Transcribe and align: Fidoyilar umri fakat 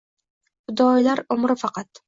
Fidoyilar 0.71 1.23
umri 1.37 1.61
fakat 1.67 1.91